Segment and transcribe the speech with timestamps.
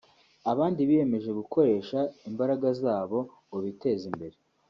[0.51, 1.99] Abandi biyemeje gukoresha
[2.29, 3.17] imbaraga zabo
[3.47, 4.35] ngo biteze imbere